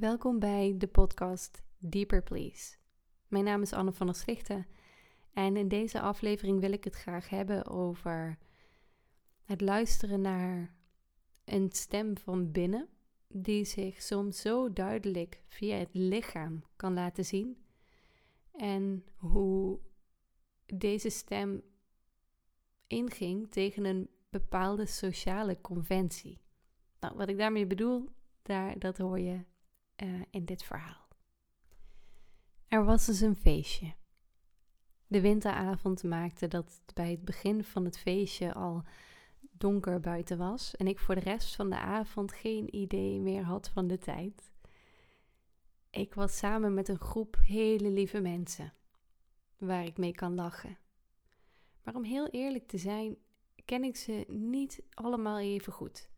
[0.00, 2.76] Welkom bij de podcast Deeper Please.
[3.28, 4.66] Mijn naam is Anne van der Slichten
[5.32, 8.38] en in deze aflevering wil ik het graag hebben over
[9.44, 10.74] het luisteren naar
[11.44, 12.88] een stem van binnen
[13.28, 17.64] die zich soms zo duidelijk via het lichaam kan laten zien
[18.52, 19.78] en hoe
[20.66, 21.62] deze stem
[22.86, 26.40] inging tegen een bepaalde sociale conventie.
[27.00, 28.08] Nou, wat ik daarmee bedoel,
[28.42, 29.48] daar, dat hoor je
[30.02, 31.08] uh, in dit verhaal.
[32.68, 33.94] Er was dus een feestje.
[35.06, 38.82] De winteravond maakte dat het bij het begin van het feestje al
[39.40, 43.68] donker buiten was en ik voor de rest van de avond geen idee meer had
[43.68, 44.50] van de tijd.
[45.90, 48.72] Ik was samen met een groep hele lieve mensen
[49.58, 50.78] waar ik mee kan lachen.
[51.82, 53.16] Maar om heel eerlijk te zijn,
[53.64, 56.10] ken ik ze niet allemaal even goed.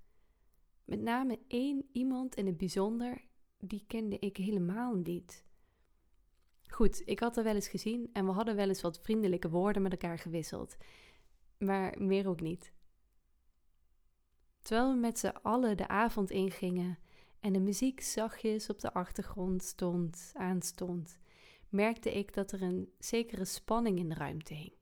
[0.85, 3.25] Met name één iemand in het bijzonder
[3.65, 5.45] die kende ik helemaal niet.
[6.69, 9.83] Goed, ik had haar wel eens gezien en we hadden wel eens wat vriendelijke woorden
[9.83, 10.77] met elkaar gewisseld.
[11.59, 12.73] Maar meer ook niet.
[14.61, 16.99] Terwijl we met z'n allen de avond ingingen
[17.41, 21.19] en de muziek zachtjes op de achtergrond stond, aanstond,
[21.69, 24.73] merkte ik dat er een zekere spanning in de ruimte hing.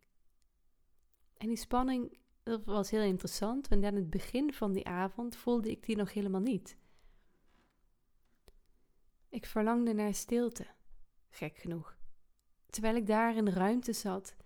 [1.37, 5.71] En die spanning dat was heel interessant, want aan het begin van die avond voelde
[5.71, 6.77] ik die nog helemaal niet.
[9.31, 10.67] Ik verlangde naar stilte,
[11.29, 11.97] gek genoeg.
[12.67, 14.37] Terwijl ik daar in de ruimte zat,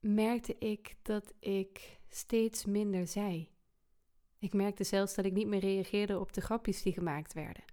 [0.00, 3.50] merkte ik dat ik steeds minder zei.
[4.38, 7.64] Ik merkte zelfs dat ik niet meer reageerde op de grapjes die gemaakt werden.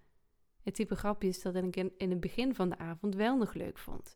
[0.62, 4.14] Het type grapjes dat ik in het begin van de avond wel nog leuk vond.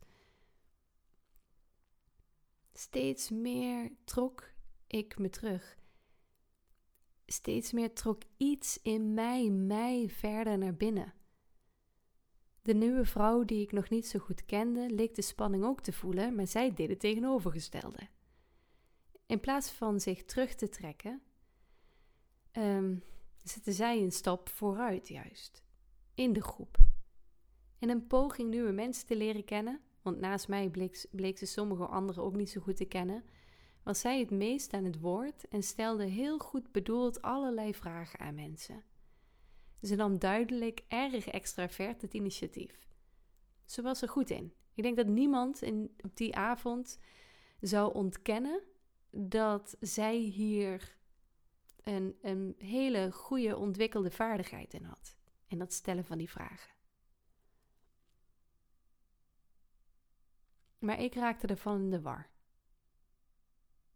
[2.73, 4.51] Steeds meer trok
[4.87, 5.79] ik me terug.
[7.27, 11.15] Steeds meer trok iets in mij mij verder naar binnen.
[12.63, 15.93] De nieuwe vrouw die ik nog niet zo goed kende, leek de spanning ook te
[15.93, 18.09] voelen, maar zij deed het tegenovergestelde.
[19.27, 21.23] In plaats van zich terug te trekken,
[22.53, 23.03] um,
[23.43, 25.63] zette zij een stap vooruit juist,
[26.15, 26.77] in de groep.
[27.79, 31.87] In een poging nieuwe mensen te leren kennen, want naast mij bleek, bleek ze sommige
[31.87, 33.25] anderen ook niet zo goed te kennen,
[33.83, 38.35] was zij het meest aan het woord en stelde heel goed bedoeld allerlei vragen aan
[38.35, 38.85] mensen.
[39.83, 42.89] Ze nam duidelijk erg extravert het initiatief.
[43.65, 44.55] Ze was er goed in.
[44.75, 46.99] Ik denk dat niemand in, op die avond
[47.61, 48.63] zou ontkennen
[49.11, 50.97] dat zij hier
[51.83, 55.17] een, een hele goede ontwikkelde vaardigheid in had.
[55.47, 56.75] In dat stellen van die vragen.
[60.79, 62.31] Maar ik raakte ervan in de war.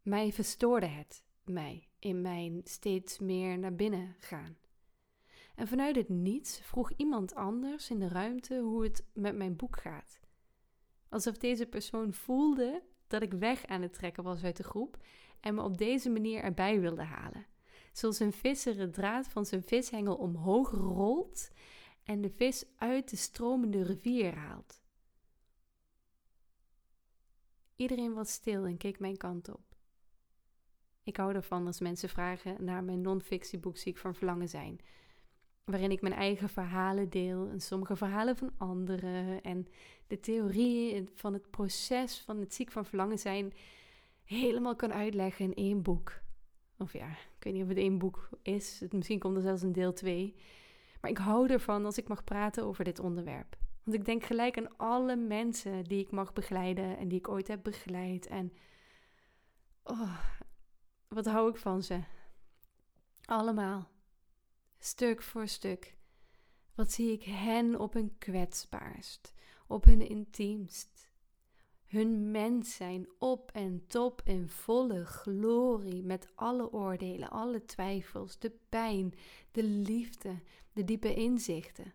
[0.02, 4.56] Mij verstoorde het mij in mijn steeds meer naar binnen gaan.
[5.54, 9.80] En vanuit het niets vroeg iemand anders in de ruimte hoe het met mijn boek
[9.80, 10.20] gaat.
[11.08, 14.96] Alsof deze persoon voelde dat ik weg aan het trekken was uit de groep
[15.40, 17.46] en me op deze manier erbij wilde halen.
[17.92, 21.50] Zoals een visser het draad van zijn vishengel omhoog rolt
[22.02, 24.82] en de vis uit de stromende rivier haalt.
[27.76, 29.76] Iedereen was stil en keek mijn kant op.
[31.02, 34.80] Ik hou ervan als mensen vragen naar mijn non-fictieboek Ziek van Verlangen zijn.
[35.64, 39.42] Waarin ik mijn eigen verhalen deel en sommige verhalen van anderen.
[39.42, 39.66] En
[40.06, 43.52] de theorieën van het proces van het ziek van verlangen zijn
[44.24, 46.20] helemaal kan uitleggen in één boek.
[46.78, 48.82] Of ja, ik weet niet of het één boek is.
[48.90, 50.34] Misschien komt er zelfs een deel 2.
[51.00, 53.56] Maar ik hou ervan als ik mag praten over dit onderwerp.
[53.82, 57.48] Want ik denk gelijk aan alle mensen die ik mag begeleiden en die ik ooit
[57.48, 58.26] heb begeleid.
[58.26, 58.52] En
[59.82, 60.18] oh,
[61.08, 62.00] wat hou ik van ze?
[63.24, 63.93] Allemaal.
[64.84, 65.96] Stuk voor stuk.
[66.74, 69.34] Wat zie ik hen op hun kwetsbaarst,
[69.66, 71.10] op hun intiemst.
[71.84, 78.50] Hun mens zijn op en top in volle glorie met alle oordelen, alle twijfels, de
[78.68, 79.14] pijn,
[79.50, 81.94] de liefde, de diepe inzichten.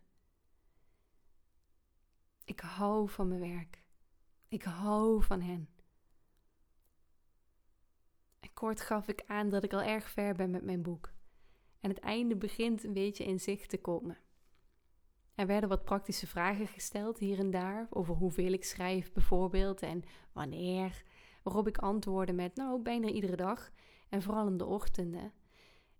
[2.43, 3.83] Ik hou van mijn werk.
[4.47, 5.69] Ik hou van hen.
[8.53, 11.17] Kort gaf ik aan dat ik al erg ver ben met mijn boek.
[11.79, 14.17] En het einde begint een beetje in zicht te komen.
[15.35, 20.03] Er werden wat praktische vragen gesteld hier en daar over hoeveel ik schrijf bijvoorbeeld en
[20.31, 21.03] wanneer,
[21.43, 23.71] waarop ik antwoordde met nou bijna iedere dag
[24.09, 25.33] en vooral in de ochtenden.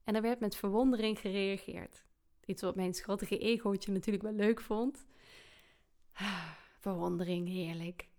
[0.04, 2.06] En er werd met verwondering gereageerd.
[2.46, 5.06] Iets wat mijn schattige egootje natuurlijk wel leuk vond.
[6.80, 8.10] Verwondering, heerlijk.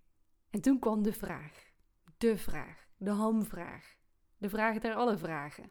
[0.50, 1.72] En toen kwam de vraag.
[2.18, 2.88] De vraag.
[2.96, 3.96] De hamvraag.
[4.38, 5.70] De vraag der alle vragen.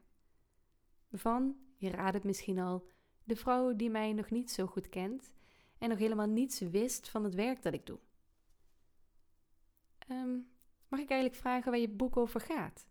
[1.12, 2.88] Van, je raadt het misschien al,
[3.24, 5.32] de vrouw die mij nog niet zo goed kent
[5.78, 8.00] en nog helemaal niets wist van het werk dat ik doe.
[9.98, 10.34] Ehm,
[10.88, 12.88] mag ik eigenlijk vragen waar je boek over gaat?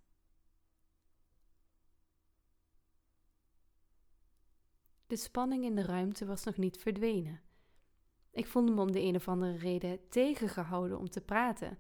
[5.07, 7.41] De spanning in de ruimte was nog niet verdwenen.
[8.31, 11.79] Ik voelde me om de een of andere reden tegengehouden om te praten.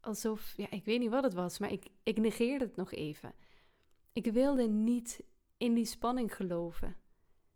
[0.00, 3.34] Alsof, ja, ik weet niet wat het was, maar ik, ik negeerde het nog even.
[4.12, 5.24] Ik wilde niet
[5.64, 6.96] in die spanning geloven.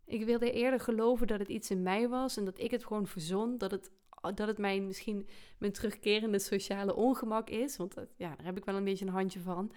[0.05, 3.06] Ik wilde eerder geloven dat het iets in mij was en dat ik het gewoon
[3.06, 3.58] verzon.
[3.58, 3.90] Dat het,
[4.20, 5.28] dat het mijn, misschien
[5.58, 7.76] mijn terugkerende sociale ongemak is.
[7.76, 9.72] Want dat, ja, daar heb ik wel een beetje een handje van.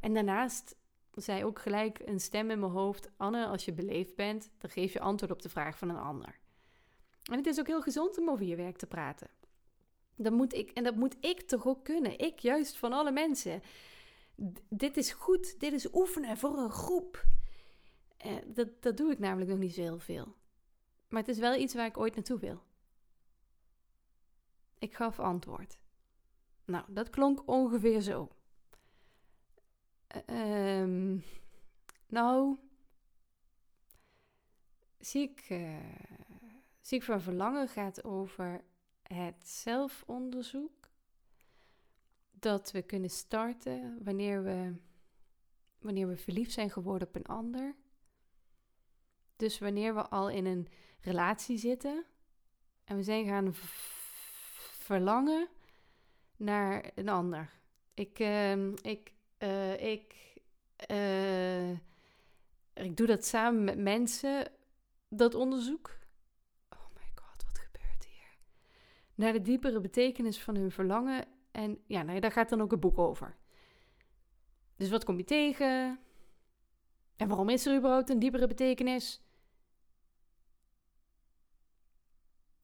[0.00, 0.76] En daarnaast
[1.14, 4.92] zei ook gelijk een stem in mijn hoofd: Anne, als je beleefd bent, dan geef
[4.92, 6.38] je antwoord op de vraag van een ander.
[7.30, 9.28] En het is ook heel gezond om over je werk te praten.
[10.16, 12.18] Dat moet ik, en dat moet ik toch ook kunnen.
[12.18, 13.62] Ik juist van alle mensen.
[14.68, 17.26] Dit is goed, dit is oefenen voor een groep.
[18.16, 20.34] Eh, dat, dat doe ik namelijk nog niet zo heel veel.
[21.08, 22.62] Maar het is wel iets waar ik ooit naartoe wil.
[24.78, 25.78] Ik gaf antwoord.
[26.64, 28.28] Nou, dat klonk ongeveer zo.
[30.30, 31.20] Uh,
[32.06, 32.58] nou,
[34.98, 35.78] zie ik, uh,
[36.80, 38.64] zie ik van verlangen gaat over
[39.02, 40.83] het zelfonderzoek
[42.44, 44.74] dat we kunnen starten wanneer we,
[45.78, 47.74] wanneer we verliefd zijn geworden op een ander.
[49.36, 50.68] Dus wanneer we al in een
[51.00, 52.04] relatie zitten
[52.84, 53.54] en we zijn gaan
[54.86, 55.48] verlangen
[56.36, 57.50] naar een ander.
[57.94, 60.14] Ik, uh, ik uh, ik,
[60.90, 61.70] uh,
[62.72, 64.52] ik doe dat samen met mensen,
[65.08, 65.98] dat onderzoek.
[66.70, 68.36] Oh my god, wat gebeurt hier?
[69.14, 71.33] Naar de diepere betekenis van hun verlangen.
[71.54, 73.36] En ja, nou, daar gaat dan ook een boek over.
[74.76, 75.98] Dus wat kom je tegen?
[77.16, 79.22] En waarom is er überhaupt een diepere betekenis?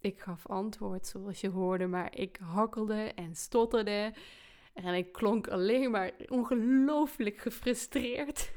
[0.00, 4.14] Ik gaf antwoord zoals je hoorde, maar ik hakkelde en stotterde.
[4.74, 8.52] En ik klonk alleen maar ongelooflijk gefrustreerd.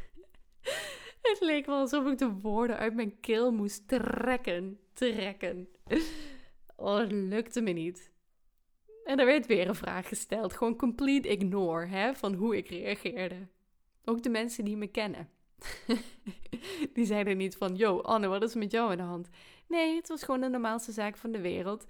[1.21, 5.67] Het leek wel alsof ik de woorden uit mijn keel moest trekken, trekken.
[6.75, 8.12] Oh, het lukte me niet.
[9.03, 13.47] En er werd weer een vraag gesteld, gewoon complete ignore hè, van hoe ik reageerde.
[14.05, 15.29] Ook de mensen die me kennen.
[16.93, 19.29] die zeiden niet van, yo Anne, wat is er met jou aan de hand?
[19.67, 21.85] Nee, het was gewoon de normaalste zaak van de wereld.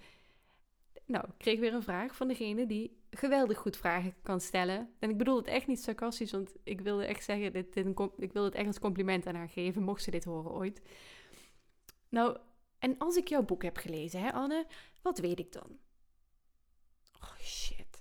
[1.06, 4.89] Nou, ik kreeg weer een vraag van degene die geweldig goed vragen kan stellen.
[5.00, 7.75] En ik bedoel het echt niet sarcastisch, want ik wilde echt zeggen, dit,
[8.18, 10.81] ik wilde het echt als compliment aan haar geven, mocht ze dit horen ooit.
[12.10, 12.38] Nou,
[12.80, 14.65] en als ik jouw boek heb gelezen, hè Anne,
[15.01, 15.77] wat weet ik dan?
[17.24, 17.92] Oh shit,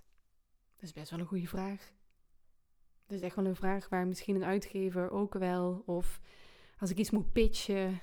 [0.75, 1.93] dat is best wel een goede vraag.
[3.07, 6.21] Dat is echt wel een vraag waar misschien een uitgever ook wel, of
[6.79, 8.01] als ik iets moet pitchen,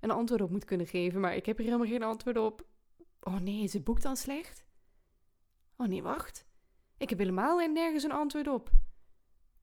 [0.00, 1.20] een antwoord op moet kunnen geven.
[1.20, 2.66] Maar ik heb hier helemaal geen antwoord op.
[3.20, 4.64] Oh nee, is het boek dan slecht?
[5.76, 6.46] Oh nee, wacht.
[6.96, 8.70] Ik heb helemaal nergens een antwoord op.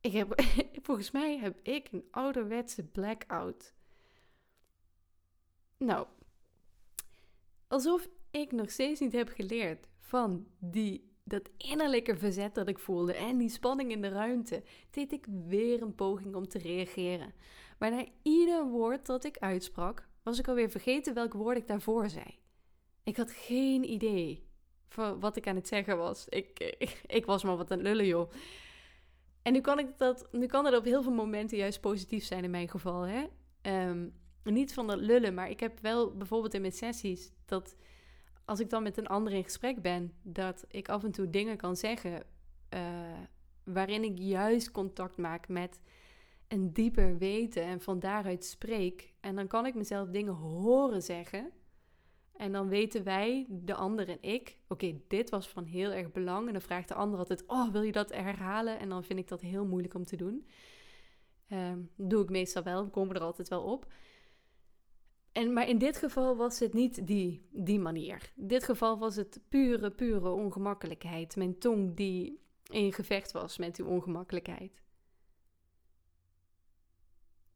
[0.02, 0.42] Ik heb,
[0.86, 3.74] volgens mij heb ik een ouderwetse blackout.
[5.78, 6.08] Nou,
[7.68, 13.14] alsof ik nog steeds niet heb geleerd van die, dat innerlijke verzet dat ik voelde
[13.14, 17.34] en die spanning in de ruimte, deed ik weer een poging om te reageren.
[17.80, 22.10] Maar na ieder woord dat ik uitsprak, was ik alweer vergeten welk woord ik daarvoor
[22.10, 22.40] zei.
[23.04, 24.48] Ik had geen idee
[24.88, 26.28] van wat ik aan het zeggen was.
[26.30, 26.76] Ik,
[27.08, 28.32] ik, was maar wat het lullen, joh.
[29.42, 32.44] En nu kan, ik dat, nu kan dat op heel veel momenten juist positief zijn
[32.44, 33.02] in mijn geval.
[33.02, 33.26] Hè?
[33.62, 34.08] Ehm,
[34.44, 37.76] niet van dat lullen, maar ik heb wel bijvoorbeeld in mijn sessies dat
[38.46, 41.58] als ik dan met een ander in gesprek ben, dat ik af en toe dingen
[41.58, 42.24] kan zeggen
[42.74, 42.80] uh,
[43.64, 45.80] waarin ik juist contact maak met
[46.48, 49.14] een dieper weten en van daaruit spreek.
[49.20, 51.52] En dan kan ik mezelf dingen horen zeggen
[52.36, 56.48] en dan weten wij, de ander en ik, oké, dit was van heel erg belang.
[56.48, 58.80] En dan vraagt de ander altijd, oh, wil je dat herhalen?
[58.80, 60.48] En dan vind ik dat heel moeilijk om te doen.
[61.50, 63.94] Um, doe ik meestal wel, we komen er altijd wel op.
[65.34, 68.32] En, maar in dit geval was het niet die, die manier.
[68.36, 71.36] In dit geval was het pure, pure ongemakkelijkheid.
[71.36, 74.82] Mijn tong die in gevecht was met die ongemakkelijkheid.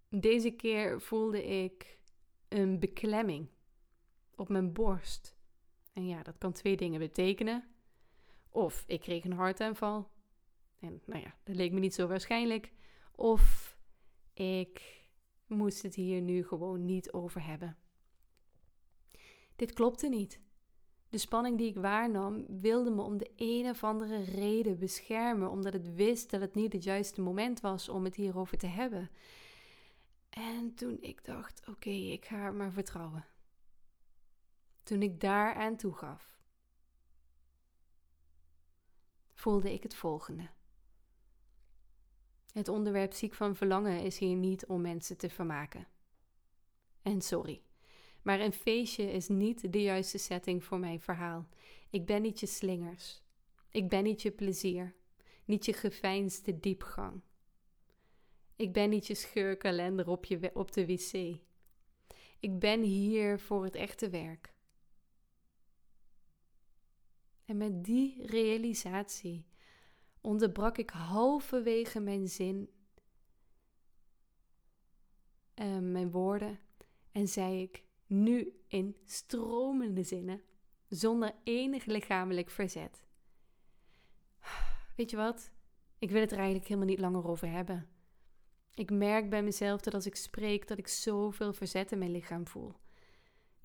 [0.10, 2.00] Deze keer voelde ik
[2.48, 3.50] een beklemming
[4.36, 5.36] op mijn borst.
[5.94, 7.68] En ja, dat kan twee dingen betekenen.
[8.50, 10.12] Of ik kreeg een hartaanval.
[10.80, 12.74] En nou ja, dat leek me niet zo waarschijnlijk.
[13.12, 13.78] Of
[14.34, 14.97] ik
[15.48, 17.78] moest het hier nu gewoon niet over hebben.
[19.56, 20.40] Dit klopte niet.
[21.10, 25.74] De spanning die ik waarnam wilde me om de een of andere reden beschermen, omdat
[25.74, 29.10] het wist dat het niet het juiste moment was om het hierover te hebben.
[30.30, 33.26] En toen ik dacht: oké, ik ga maar vertrouwen.
[34.84, 36.40] toen ik daar aan toegaf,
[39.34, 40.50] voelde ik het volgende.
[42.58, 45.88] Het onderwerp ziek van verlangen is hier niet om mensen te vermaken.
[47.02, 47.62] En sorry,
[48.22, 51.48] maar een feestje is niet de juiste setting voor mijn verhaal.
[51.90, 53.22] Ik ben niet je slingers.
[53.70, 54.96] Ik ben niet je plezier.
[55.46, 57.22] Niet je geveinsde diepgang.
[58.56, 61.40] Ik ben niet je scheurkalender op, je, op de wc.
[62.40, 64.54] Ik ben hier voor het echte werk.
[67.46, 69.46] En met die realisatie
[70.28, 72.70] onderbrak ik halverwege mijn zin,
[75.56, 76.60] uh, mijn woorden,
[77.12, 80.42] en zei ik nu in stromende zinnen,
[80.88, 83.06] zonder enig lichamelijk verzet.
[84.96, 85.52] Weet je wat?
[86.00, 87.90] Ik wil het er eigenlijk helemaal niet langer over hebben.
[88.74, 92.48] Ik merk bij mezelf dat als ik spreek, dat ik zoveel verzet in mijn lichaam
[92.48, 92.74] voel.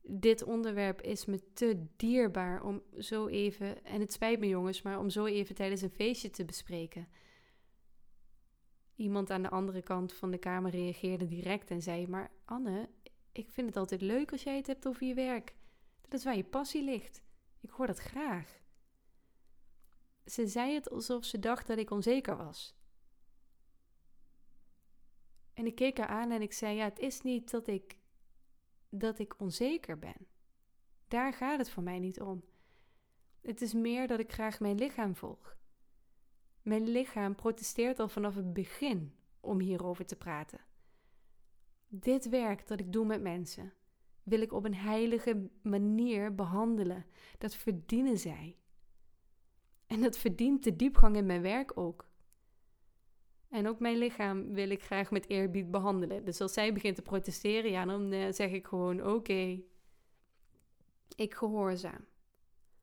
[0.03, 4.99] Dit onderwerp is me te dierbaar om zo even, en het spijt me jongens, maar
[4.99, 7.09] om zo even tijdens een feestje te bespreken.
[8.97, 12.89] Iemand aan de andere kant van de kamer reageerde direct en zei: Maar Anne,
[13.33, 15.55] ik vind het altijd leuk als jij het hebt over je werk.
[16.01, 17.23] Dat is waar je passie ligt.
[17.61, 18.61] Ik hoor dat graag.
[20.25, 22.77] Ze zei het alsof ze dacht dat ik onzeker was.
[25.55, 27.97] En ik keek haar aan en ik zei: Ja, het is niet dat ik,
[28.95, 30.27] dat ik onzeker ben.
[31.09, 32.45] Daar gaat het voor mij niet om.
[33.41, 35.57] Het is meer dat ik graag mijn lichaam volg.
[36.63, 40.61] Mijn lichaam protesteert al vanaf het begin om hierover te praten.
[41.89, 43.73] Dit werk dat ik doe met mensen
[44.23, 47.07] wil ik op een heilige manier behandelen.
[47.39, 48.57] Dat verdienen zij.
[49.87, 52.11] En dat verdient de diepgang in mijn werk ook.
[53.53, 56.25] En ook mijn lichaam wil ik graag met eerbied behandelen.
[56.25, 59.63] Dus als zij begint te protesteren, ja, dan uh, zeg ik gewoon: oké,
[61.17, 62.07] ik gehoorzaam.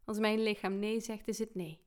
[0.03, 1.81] Als mijn lichaam nee zegt, is het nee.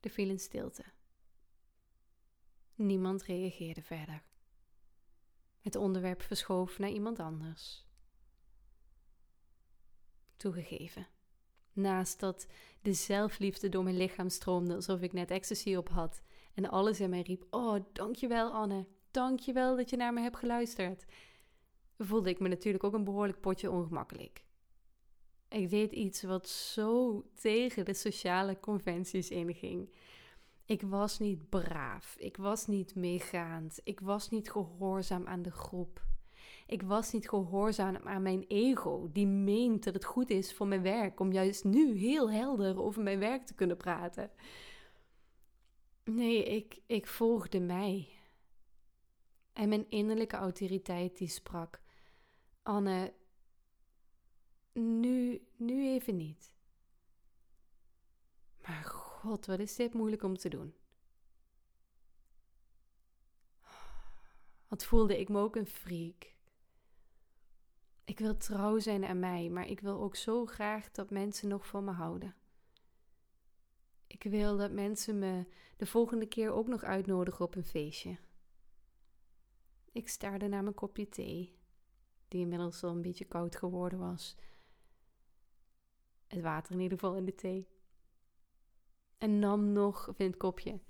[0.00, 0.84] Er viel een stilte.
[2.74, 4.22] Niemand reageerde verder.
[5.60, 7.86] Het onderwerp verschoof naar iemand anders.
[10.36, 11.06] Toegegeven.
[11.80, 12.46] Naast dat
[12.82, 16.22] de zelfliefde door mijn lichaam stroomde alsof ik net ecstasy op had
[16.54, 21.04] en alles in mij riep: Oh, dankjewel Anne, dankjewel dat je naar me hebt geluisterd.
[21.98, 24.44] Voelde ik me natuurlijk ook een behoorlijk potje ongemakkelijk.
[25.48, 29.94] Ik deed iets wat zo tegen de sociale conventies inging.
[30.64, 36.08] Ik was niet braaf, ik was niet meegaand, ik was niet gehoorzaam aan de groep.
[36.70, 40.82] Ik was niet gehoorzaam aan mijn ego, die meent dat het goed is voor mijn
[40.82, 44.30] werk om juist nu heel helder over mijn werk te kunnen praten.
[46.04, 48.08] Nee, ik, ik volgde mij.
[49.52, 51.80] En mijn innerlijke autoriteit die sprak:
[52.62, 53.14] Anne,
[54.72, 56.52] nu, nu even niet.
[58.66, 60.74] Maar god, wat is dit moeilijk om te doen.
[64.68, 66.38] Wat voelde ik me ook een freak.
[68.10, 71.66] Ik wil trouw zijn aan mij, maar ik wil ook zo graag dat mensen nog
[71.66, 72.34] van me houden.
[74.06, 78.18] Ik wil dat mensen me de volgende keer ook nog uitnodigen op een feestje.
[79.92, 81.58] Ik staarde naar mijn kopje thee,
[82.28, 84.36] die inmiddels al een beetje koud geworden was.
[86.26, 87.68] Het water in ieder geval in de thee.
[89.18, 90.80] En nam nog, het kopje.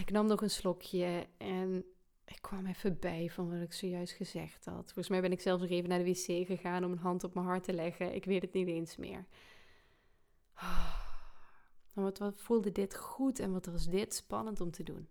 [0.00, 1.84] Ik nam nog een slokje en
[2.32, 4.84] ik kwam even bij van wat ik zojuist gezegd had.
[4.84, 7.34] Volgens mij ben ik zelfs nog even naar de wc gegaan om een hand op
[7.34, 8.14] mijn hart te leggen.
[8.14, 9.26] Ik weet het niet eens meer.
[11.92, 15.08] Wat, wat voelde dit goed en wat was dit spannend om te doen.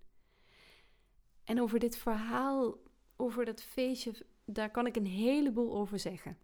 [1.43, 2.77] En over dit verhaal,
[3.15, 6.37] over dat feestje, daar kan ik een heleboel over zeggen.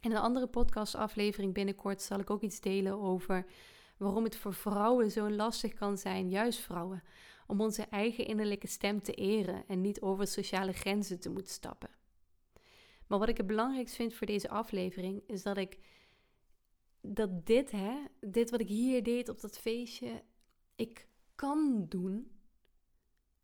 [0.00, 3.46] In een andere podcastaflevering binnenkort zal ik ook iets delen over
[3.96, 7.02] waarom het voor vrouwen zo lastig kan zijn, juist vrouwen,
[7.48, 11.90] om onze eigen innerlijke stem te eren en niet over sociale grenzen te moeten stappen.
[13.06, 15.78] Maar wat ik het belangrijkst vind voor deze aflevering is dat ik
[17.00, 20.22] dat dit, hè, dit wat ik hier deed op dat feestje,
[20.74, 22.30] ik kan doen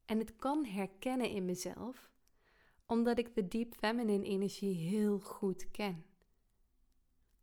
[0.04, 2.11] en het kan herkennen in mezelf,
[2.87, 6.04] omdat ik de deep feminine energie heel goed ken.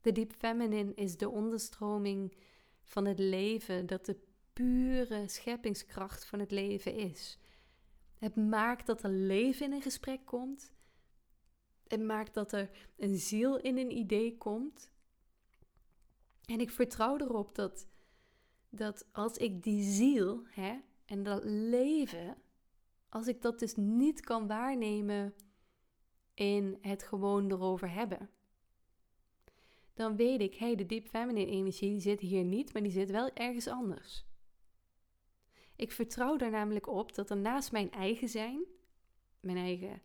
[0.01, 2.35] De deep feminine is de onderstroming
[2.83, 4.19] van het leven dat de
[4.53, 7.39] pure scheppingskracht van het leven is.
[8.17, 10.73] Het maakt dat er leven in een gesprek komt.
[11.87, 14.91] Het maakt dat er een ziel in een idee komt.
[16.45, 17.87] En ik vertrouw erop dat,
[18.69, 22.37] dat als ik die ziel hè, en dat leven
[23.09, 25.33] als ik dat dus niet kan waarnemen
[26.33, 28.29] in het gewoon erover hebben,
[29.93, 33.11] dan weet ik, hé, hey, de deep feminine energie zit hier niet, maar die zit
[33.11, 34.25] wel ergens anders.
[35.81, 38.65] Ik vertrouw er namelijk op dat er naast mijn eigen zijn,
[39.39, 40.01] mijn eigen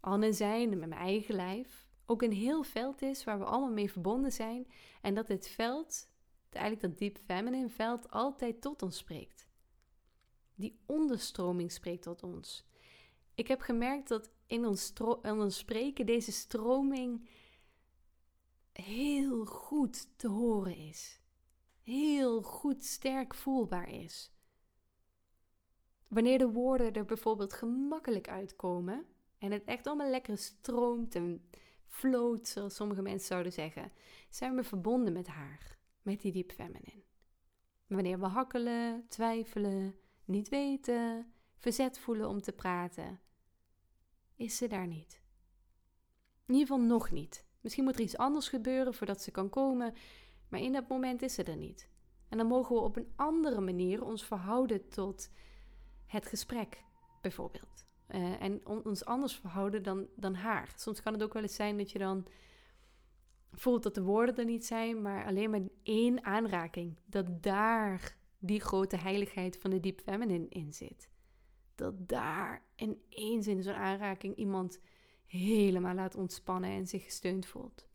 [0.00, 3.90] Anne zijn met mijn eigen lijf, ook een heel veld is waar we allemaal mee
[3.90, 4.66] verbonden zijn
[5.02, 6.08] en dat dit veld,
[6.50, 9.48] eigenlijk dat deep feminine veld, altijd tot ons spreekt.
[10.54, 12.64] Die onderstroming spreekt tot ons.
[13.34, 17.28] Ik heb gemerkt dat in ons, in ons spreken deze stroming
[18.72, 21.20] heel goed te horen is.
[21.82, 24.33] Heel goed sterk voelbaar is.
[26.14, 29.06] Wanneer de woorden er bijvoorbeeld gemakkelijk uitkomen
[29.38, 31.48] en het echt allemaal lekker stroomt en
[31.86, 33.92] floot, zoals sommige mensen zouden zeggen,
[34.28, 37.02] zijn we verbonden met haar, met die diep feminine.
[37.86, 39.94] Wanneer we hakkelen, twijfelen,
[40.24, 43.20] niet weten, verzet voelen om te praten,
[44.36, 45.22] is ze daar niet.
[46.46, 47.46] In ieder geval nog niet.
[47.60, 49.94] Misschien moet er iets anders gebeuren voordat ze kan komen,
[50.48, 51.88] maar in dat moment is ze er niet.
[52.28, 55.30] En dan mogen we op een andere manier ons verhouden tot
[56.14, 56.82] het gesprek,
[57.20, 57.86] bijvoorbeeld.
[58.08, 60.72] Uh, en ons anders verhouden dan, dan haar.
[60.76, 62.26] Soms kan het ook wel eens zijn dat je dan
[63.52, 66.98] voelt dat de woorden er niet zijn, maar alleen maar één aanraking.
[67.06, 71.08] Dat daar die grote heiligheid van de deep feminine in zit.
[71.74, 74.80] Dat daar in één zin zo'n aanraking iemand
[75.26, 77.86] helemaal laat ontspannen en zich gesteund voelt.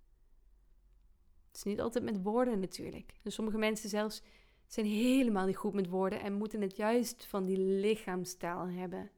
[1.48, 3.14] Het is niet altijd met woorden natuurlijk.
[3.24, 4.22] En sommige mensen zelfs
[4.74, 9.12] zijn helemaal niet goed met woorden en moeten het juist van die lichaamstaal hebben.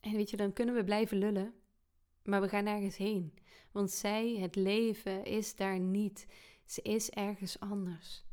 [0.00, 1.54] En weet je, dan kunnen we blijven lullen,
[2.22, 3.34] maar we gaan nergens heen.
[3.72, 6.26] Want zij, het leven, is daar niet.
[6.64, 8.24] Ze is ergens anders.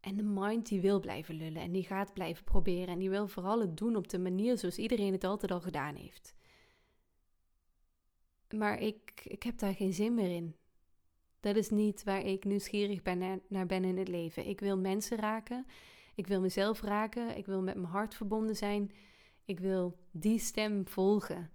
[0.00, 3.28] En de mind die wil blijven lullen en die gaat blijven proberen en die wil
[3.28, 6.34] vooral het doen op de manier zoals iedereen het altijd al gedaan heeft.
[8.52, 10.54] Maar ik, ik heb daar geen zin meer in.
[11.40, 14.46] Dat is niet waar ik nieuwsgierig ben naar ben in het leven.
[14.46, 15.66] Ik wil mensen raken.
[16.14, 17.36] Ik wil mezelf raken.
[17.36, 18.90] Ik wil met mijn hart verbonden zijn.
[19.44, 21.50] Ik wil die stem volgen.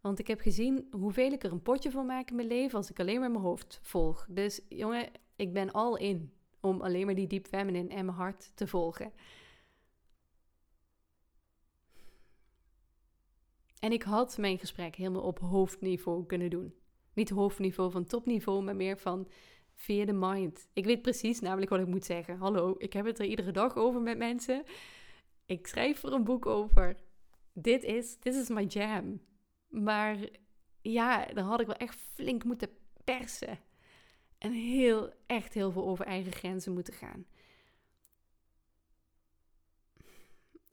[0.00, 2.90] Want ik heb gezien hoeveel ik er een potje van maak in mijn leven als
[2.90, 4.26] ik alleen maar mijn hoofd volg.
[4.30, 8.52] Dus jongen, ik ben al in om alleen maar die deep feminine en mijn hart
[8.54, 9.12] te volgen.
[13.78, 16.74] En ik had mijn gesprek helemaal op hoofdniveau kunnen doen.
[17.14, 19.28] Niet hoofdniveau van topniveau, maar meer van
[19.74, 20.68] via de mind.
[20.72, 22.36] Ik weet precies namelijk wat ik moet zeggen.
[22.36, 24.64] Hallo, ik heb het er iedere dag over met mensen.
[25.46, 26.96] Ik schrijf er een boek over.
[27.52, 29.20] Dit is, this is my jam.
[29.68, 30.28] Maar
[30.82, 32.68] ja, dan had ik wel echt flink moeten
[33.04, 33.58] persen.
[34.38, 37.26] En heel, echt heel veel over eigen grenzen moeten gaan.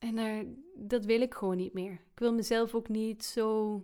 [0.04, 1.92] En dat wil ik gewoon niet meer.
[1.92, 3.80] Ik wil mezelf ook niet zo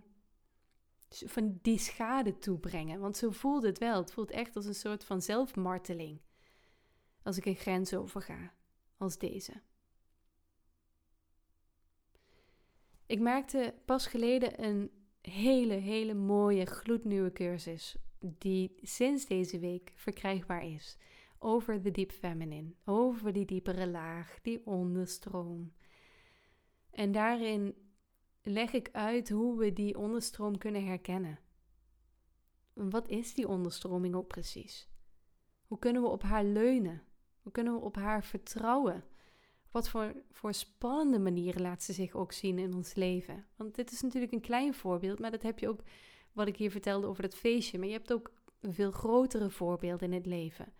[1.08, 3.00] van die schade toebrengen.
[3.00, 4.00] Want zo voelt het wel.
[4.00, 6.20] Het voelt echt als een soort van zelfmarteling.
[7.22, 8.52] Als ik een grens overga.
[8.96, 9.52] Als deze.
[13.06, 17.96] Ik maakte pas geleden een hele, hele mooie gloednieuwe cursus.
[18.18, 20.96] Die sinds deze week verkrijgbaar is.
[21.38, 22.72] Over de deep feminine.
[22.84, 24.38] Over die diepere laag.
[24.42, 25.72] Die onderstroom.
[26.90, 27.74] En daarin
[28.42, 31.38] leg ik uit hoe we die onderstroom kunnen herkennen.
[32.72, 34.88] Wat is die onderstroming ook precies?
[35.66, 37.02] Hoe kunnen we op haar leunen?
[37.42, 39.04] Hoe kunnen we op haar vertrouwen?
[39.70, 43.46] Wat voor, voor spannende manieren laat ze zich ook zien in ons leven?
[43.56, 45.82] Want dit is natuurlijk een klein voorbeeld, maar dat heb je ook
[46.32, 47.78] wat ik hier vertelde over dat feestje.
[47.78, 50.72] Maar je hebt ook veel grotere voorbeelden in het leven.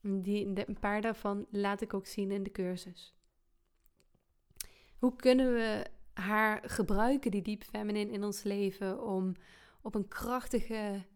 [0.00, 3.14] Die, een paar daarvan laat ik ook zien in de cursus.
[5.00, 9.34] Hoe kunnen we haar gebruiken, die deep feminine in ons leven, om
[9.82, 11.06] op een krachtige,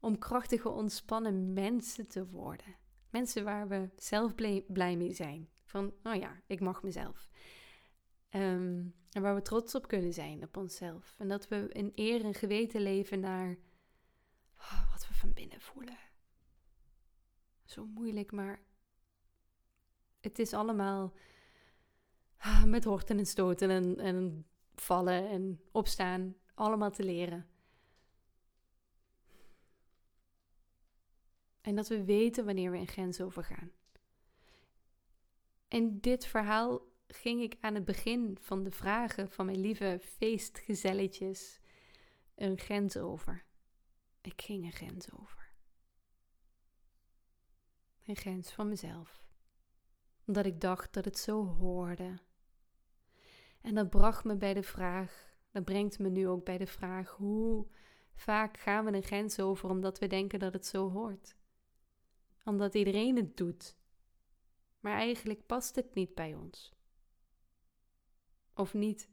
[0.00, 2.76] om krachtige, ontspannen mensen te worden?
[3.10, 5.48] Mensen waar we zelf blij, mee zijn.
[5.64, 7.28] Van, oh ja, ik mag mezelf.
[8.28, 11.14] Ehm, en waar we trots op kunnen zijn, op onszelf.
[11.18, 13.56] En dat we in eer en geweten leven naar
[14.56, 15.98] oh, wat we van binnen voelen.
[17.64, 18.60] Zo moeilijk, maar
[20.20, 21.14] het is allemaal
[22.66, 27.46] met horten en stoten en, en vallen en opstaan, allemaal te leren.
[31.60, 33.70] En dat we weten wanneer we een grens overgaan.
[35.68, 41.60] En dit verhaal ging ik aan het begin van de vragen van mijn lieve feestgezelletjes
[42.34, 43.44] een grens over.
[44.20, 45.52] Ik ging een grens over.
[48.06, 49.22] Een grens van mezelf.
[50.24, 52.18] Omdat ik dacht dat het zo hoorde.
[53.64, 57.10] En dat bracht me bij de vraag, dat brengt me nu ook bij de vraag:
[57.10, 57.66] hoe
[58.14, 61.36] vaak gaan we een grens over omdat we denken dat het zo hoort?
[62.44, 63.76] Omdat iedereen het doet.
[64.80, 66.72] Maar eigenlijk past het niet bij ons.
[68.54, 69.08] Of niet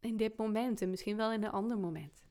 [0.00, 2.24] in dit moment en misschien wel in een ander moment.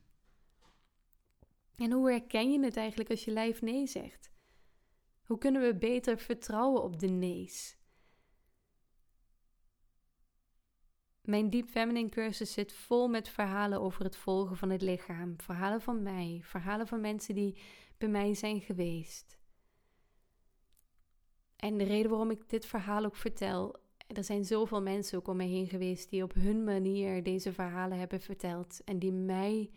[1.76, 4.32] En hoe herken je het eigenlijk als je lijf nee zegt?
[5.22, 7.81] Hoe kunnen we beter vertrouwen op de nee's?
[11.22, 15.34] Mijn Deep Feminine cursus zit vol met verhalen over het volgen van het lichaam.
[15.36, 17.58] Verhalen van mij, verhalen van mensen die
[17.98, 19.38] bij mij zijn geweest.
[21.56, 25.36] En de reden waarom ik dit verhaal ook vertel, er zijn zoveel mensen ook om
[25.36, 29.70] me heen geweest die op hun manier deze verhalen hebben verteld en die mij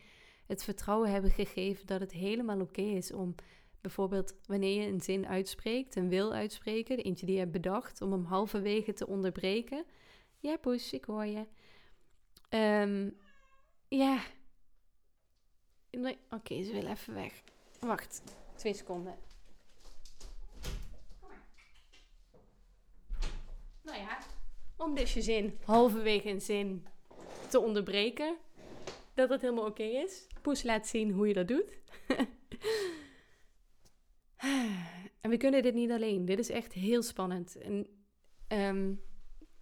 [0.45, 3.35] het vertrouwen hebben gegeven dat het helemaal oké is om
[3.81, 8.01] bijvoorbeeld wanneer je een zin uitspreekt, een wil uitspreken, de eentje die je hebt bedacht,
[8.01, 9.85] om hem halverwege te onderbreken.
[10.39, 11.45] Ja, Poes, ik hoor je.
[12.49, 13.17] Um,
[13.87, 14.23] ja.
[16.29, 17.43] Oké, ze wil even weg.
[17.79, 18.23] Wacht,
[18.55, 19.17] twee seconden.
[23.81, 24.17] Nou ja,
[24.77, 26.85] om dus je zin halverwege een zin
[27.47, 28.37] te onderbreken,
[29.13, 30.27] dat dat helemaal oké is.
[30.41, 31.77] Poes laat zien hoe je dat doet.
[35.21, 36.25] en we kunnen dit niet alleen.
[36.25, 37.57] Dit is echt heel spannend.
[37.57, 37.87] En
[38.47, 39.01] um,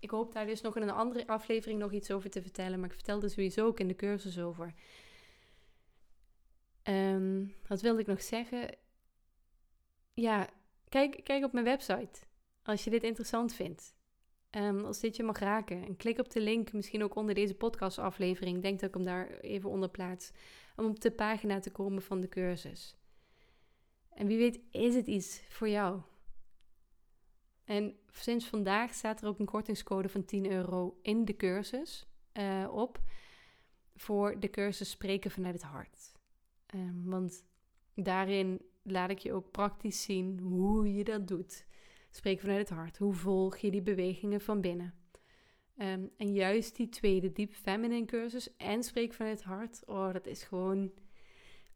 [0.04, 2.80] ik hoop daar dus nog in een andere aflevering nog iets over te vertellen.
[2.80, 4.74] Maar ik vertelde sowieso ook in de cursus over.
[6.84, 8.76] Um, wat wilde ik nog zeggen?
[10.13, 10.50] Ja,
[10.89, 12.20] kijk, kijk op mijn website.
[12.63, 13.96] Als je dit interessant vindt.
[14.52, 15.86] Um, als dit je mag raken.
[15.86, 18.62] En klik op de link, misschien ook onder deze podcastaflevering.
[18.62, 20.32] Denk dat ik hem daar even onder plaats.
[20.76, 22.96] Om op de pagina te komen van de cursus.
[24.10, 26.02] En wie weet is het iets voor jou.
[27.65, 32.69] En sinds vandaag staat er ook een kortingscode van 10 euro in de cursus uh,
[32.71, 33.02] op.
[33.95, 36.12] Voor de cursus Spreken vanuit het hart.
[36.76, 37.45] Um, want
[37.95, 41.65] daarin laat ik je ook praktisch zien hoe je dat doet.
[42.12, 42.97] Spreken vanuit het hart.
[42.97, 44.93] Hoe volg je die bewegingen van binnen?
[45.78, 49.84] Um, en juist die tweede, Deep Feminine cursus en Spreek vanuit het hart.
[49.86, 50.91] Oh, dat is gewoon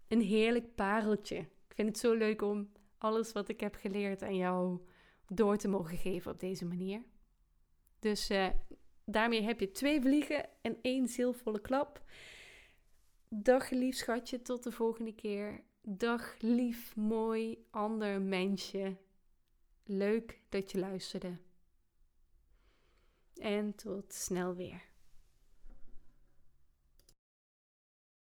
[0.08, 1.38] een heerlijk pareltje.
[1.38, 4.80] Ik vind het zo leuk om alles wat ik heb geleerd aan jou
[5.28, 7.04] door te mogen geven op deze manier.
[8.00, 8.50] Dus uh,
[9.06, 12.02] daarmee heb je twee vliegen en één zielvolle klap.
[13.30, 15.63] Dag lief schatje, tot de volgende keer.
[15.82, 18.98] Dag lief, mooi, ander mensje.
[19.84, 21.38] Leuk dat je luisterde.
[23.34, 24.87] En tot snel weer.